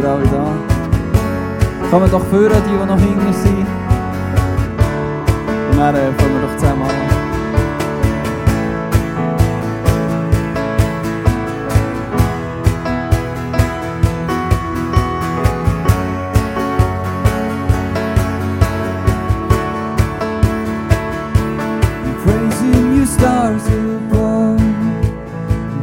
[0.00, 0.46] für alle da.
[1.90, 3.66] Kommen doch führen, die, die noch hinten sind.
[5.70, 6.88] Und dann äh, fangen wir doch zusammen an.
[22.24, 24.60] Praising you stars above,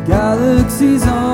[0.08, 1.27] galaxies on.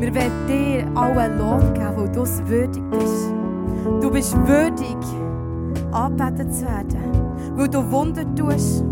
[0.00, 3.30] Wir wollen dir allen Lohn geben, weil du es würdig bist.
[4.00, 4.96] Du bist würdig,
[5.92, 6.98] angebetet zu werden.
[7.54, 8.82] Weil du Wunder tust.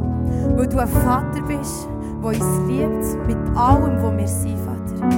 [0.54, 1.88] Weil du ein Vater bist,
[2.22, 5.08] der uns liebt mit allem, wo wir sind, Vater.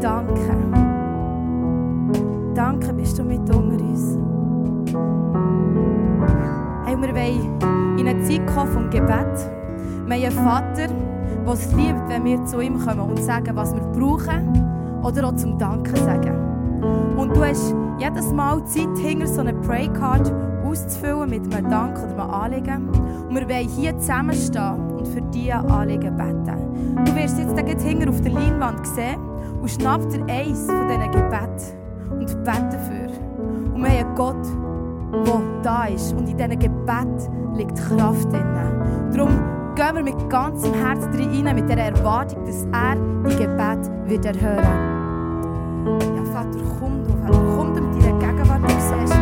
[0.00, 0.56] Danke.
[2.54, 4.16] Danke, bist du mit unter uns.
[6.84, 9.50] Hey, wir wollen in eine Zeit kommen vom Gebet.
[10.06, 10.86] Wir haben einen Vater,
[11.44, 14.63] der es liebt, wenn wir zu ihm kommen und sagen, was wir brauchen
[15.04, 16.54] oder auch zum Danken sagen.
[17.16, 20.32] Und du hast jedes Mal Zeit, hinter so eine Pray-Card
[20.64, 22.88] auszufüllen mit einem Dank oder einem Anliegen.
[23.28, 27.04] Und wir wollen hier zusammenstehen und für diese Anliegen beten.
[27.04, 29.20] Du wirst jetzt gleich hinten auf der Leinwand sehen
[29.60, 33.74] und schnapp dir eins von diesen Gebeten und bete dafür.
[33.74, 34.46] Und wir haben Gott,
[35.26, 36.12] der da ist.
[36.12, 38.44] Und in diesem Gebet liegt Kraft drin.
[39.12, 39.30] Darum
[39.74, 42.96] gehen wir mit ganzem Herzen rein, mit der Erwartung, dass er
[43.28, 44.93] die Gebet wird erhören.
[45.84, 49.14] Ja, Vater, komm du, Vater, komm du mit deiner Gegenwart, du siehst,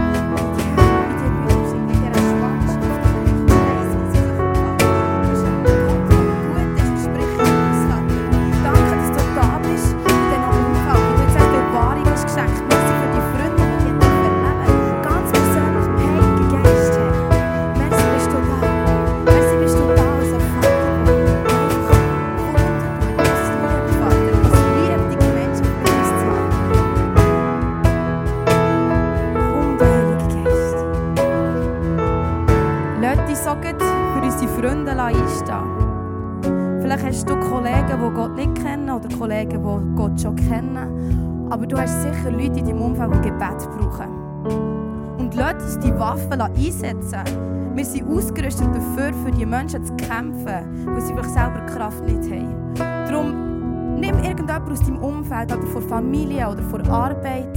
[47.03, 47.77] einsetzen.
[47.77, 52.31] Wir sind ausgerüstet dafür, für die Menschen zu kämpfen, weil sie vielleicht selber Kraft nicht
[52.31, 52.75] haben.
[52.77, 57.57] Darum nimm irgendjemand aus deinem Umfeld oder von Familie oder von Arbeit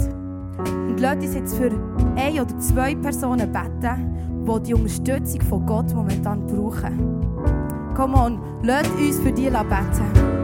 [0.58, 1.72] und lass uns jetzt für
[2.16, 7.22] eine oder zwei Personen beten, die die Unterstützung von Gott momentan brauchen.
[7.96, 10.35] Come on, lass uns für die beten.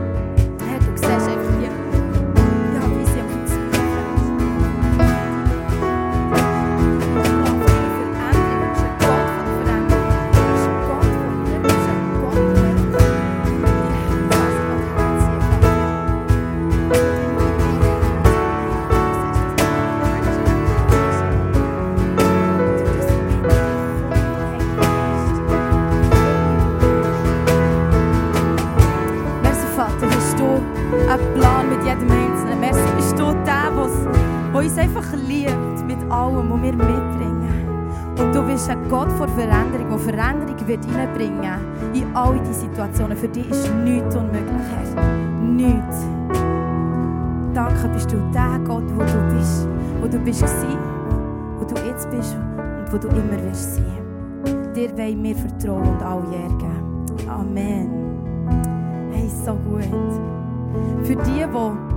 [38.71, 41.59] Ein Gott vor Veränderung, der Veränderung wird reinbringen
[41.93, 43.17] in all diese Situationen.
[43.17, 45.03] Für dich ist nichts unmöglich, Herr.
[45.41, 46.05] Nichts.
[47.53, 49.67] Danke bist du der Gott, wo du bist,
[50.01, 50.79] wo du bist gewesen,
[51.59, 54.73] wo du jetzt bist und wo du immer wirst sein.
[54.73, 57.89] Dir wollen wir vertrauen und alle Ehre Amen.
[59.11, 59.83] Hey, so gut.
[61.03, 61.90] Für die, die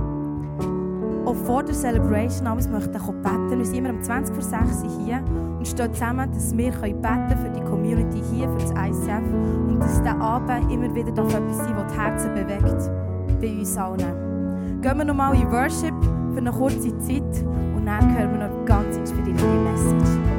[1.35, 5.23] vor der Celebration alles möchten beten, wir sind immer um 20 vor 6 Uhr hier
[5.57, 9.23] und stehen zusammen, dass wir beten für die Community hier, für das ICF
[9.67, 13.77] und dass der Abend immer wieder darf etwas sein das die Herzen bewegt bei uns
[13.77, 14.81] allen.
[14.81, 15.93] Gehen wir nochmal in Worship
[16.33, 17.43] für eine kurze Zeit
[17.75, 20.34] und dann hören wir noch eine ganz inspirierende Message.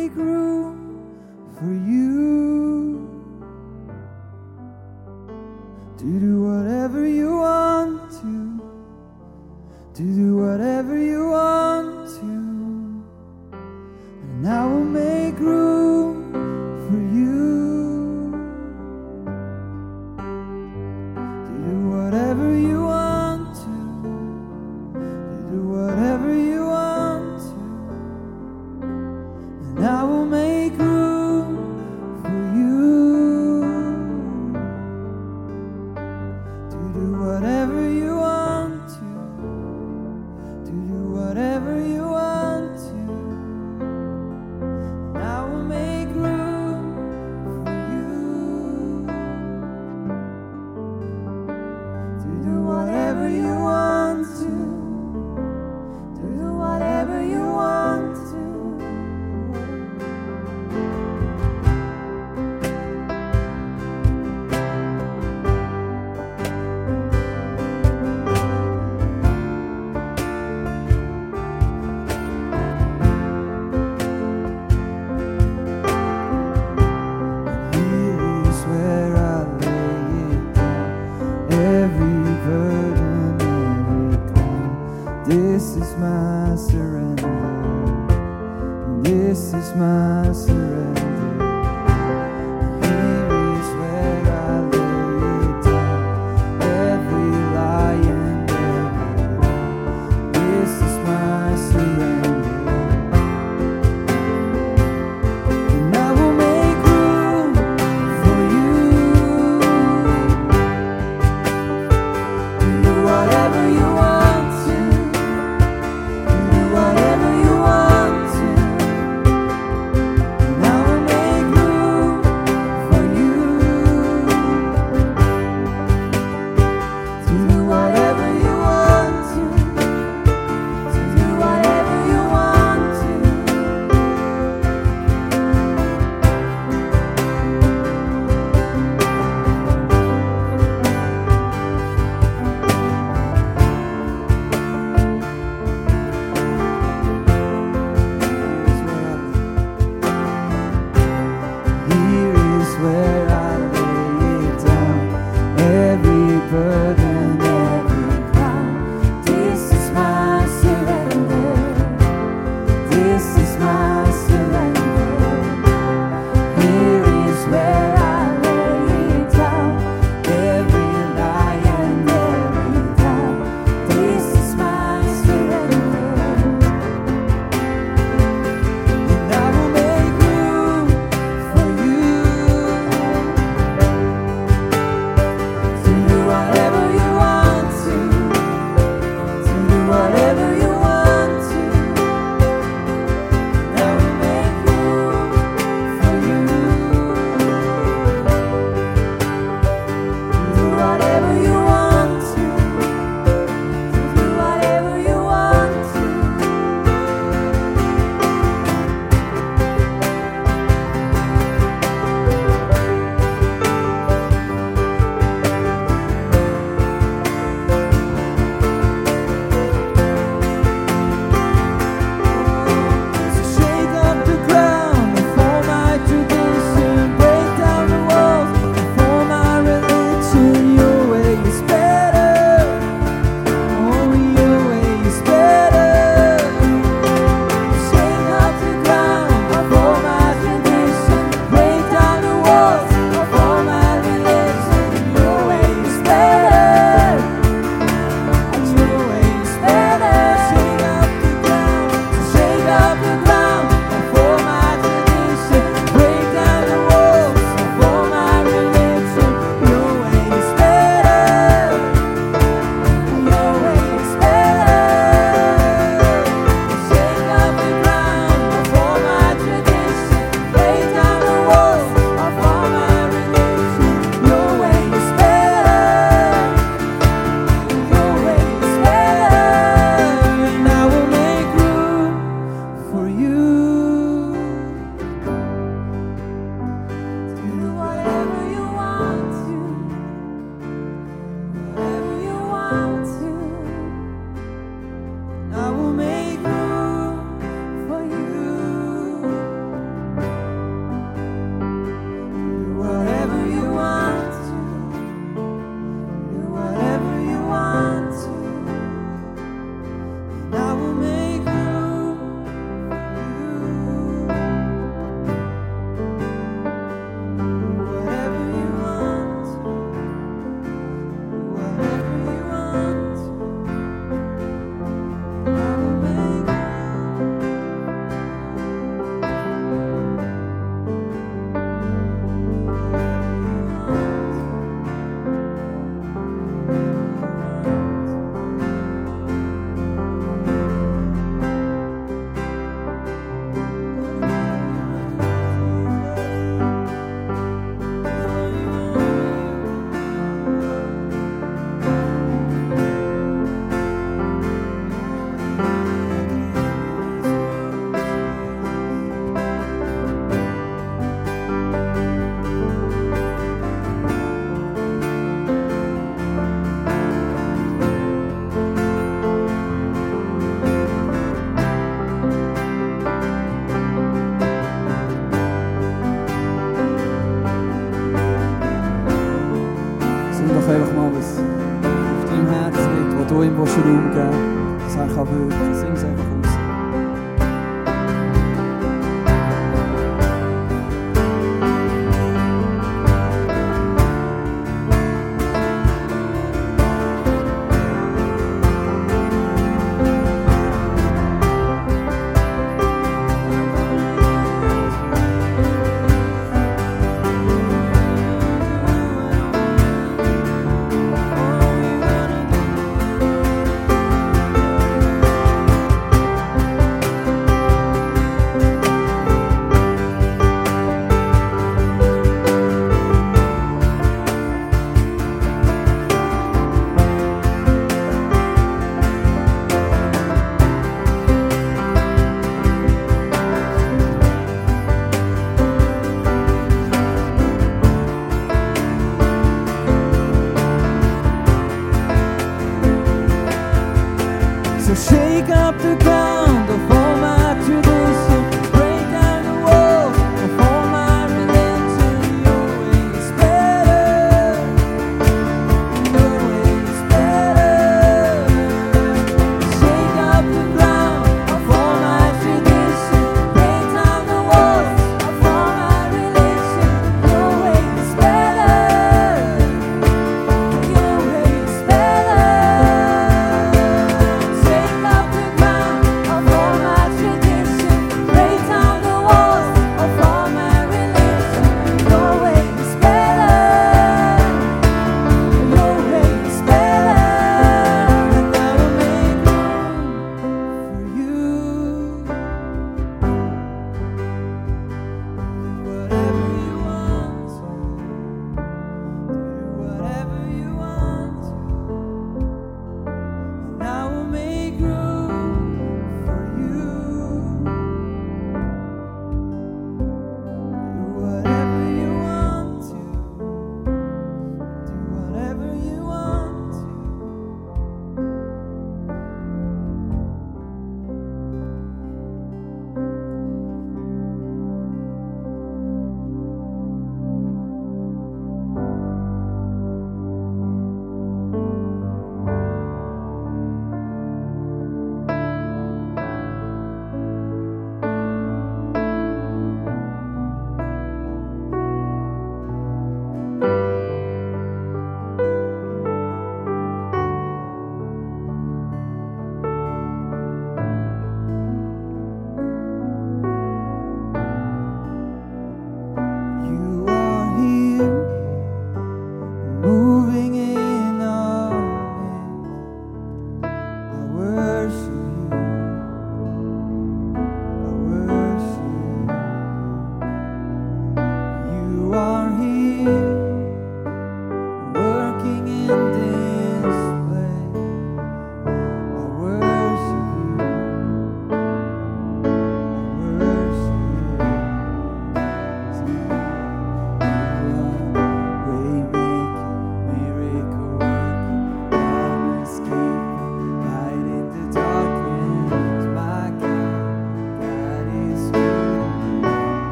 [0.00, 0.76] Make room
[1.58, 2.09] for you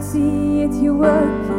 [0.00, 1.57] see it, you work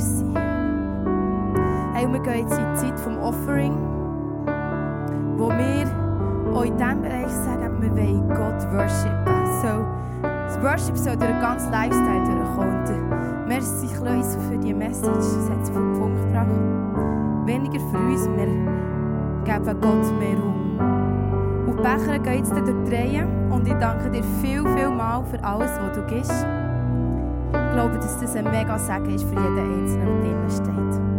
[0.00, 0.24] uns.
[1.94, 3.76] Hey, wir gehen jetzt in die Zeit des Offering,
[5.36, 9.46] wo wir auch in diesem Bereich sagen, wir wollen Gott worshipen.
[9.62, 9.86] So,
[10.22, 13.46] das Worship soll durch den ganzen Lifestyle durchkommen.
[13.46, 15.16] Merci, Chloe, für diese Message.
[15.16, 16.46] Das hat sie auf den Punkt gebracht.
[17.46, 18.46] Weniger für uns, wir
[19.44, 21.66] geben Gott mehr Raum.
[21.66, 23.50] Und die Becher gehen jetzt durchdrehen.
[23.50, 26.46] Und ich danke dir viel, viel mal für alles, was du gibst.
[27.70, 31.09] Ich glaube, dass das ein mega Segen ist für jeden Einzelnen, der drinnen steht.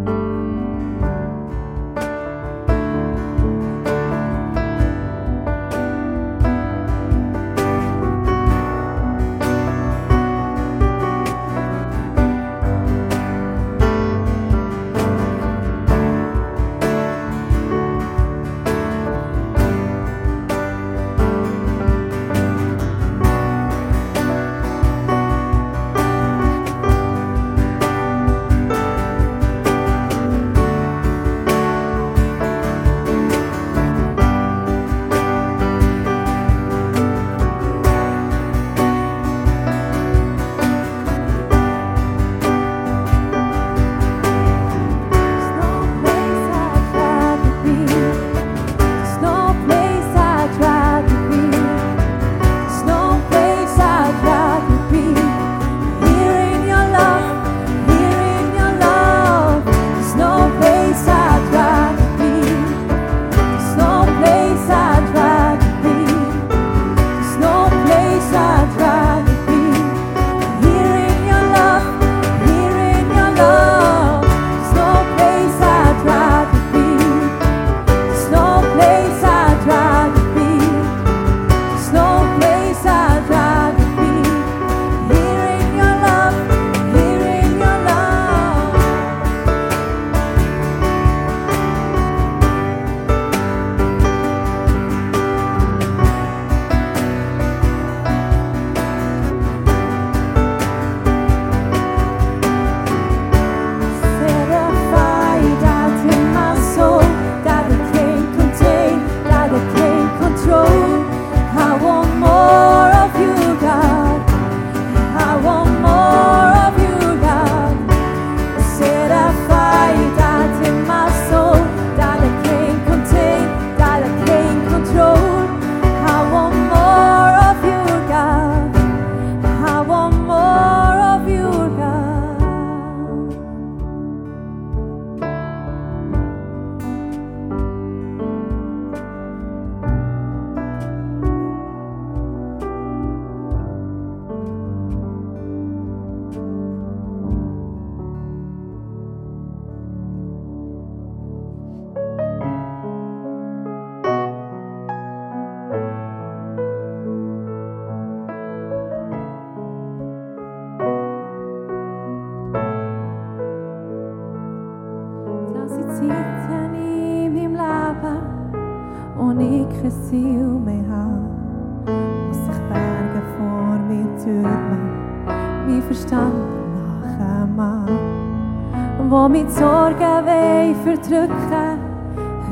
[181.22, 181.80] Verdrücken,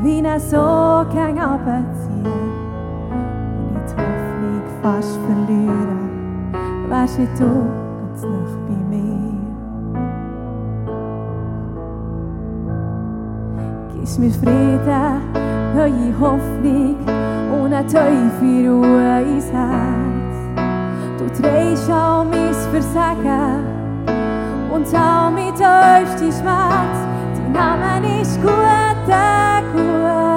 [0.02, 2.26] wie ein Sog gegen runterziehen
[3.58, 6.00] und ich die Hoffnung fast verlieren,
[6.88, 8.28] wärst du ganz nah
[8.68, 9.10] bei mir.
[13.94, 15.20] Gibst mir Frieden,
[15.74, 16.96] neue Hoffnung
[17.52, 20.34] und eine tiefe Ruhe ins Herz.
[21.18, 23.64] Du drehst all mein Versagen
[24.72, 27.09] und all mein tiefsten Schmerz.
[27.58, 28.54] Amanīs, ko
[29.08, 30.29] tā, ko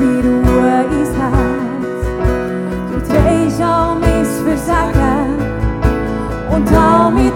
[0.00, 2.06] ins Herz.
[2.92, 5.38] Du drehst all mein Versagen
[6.50, 7.34] und all mein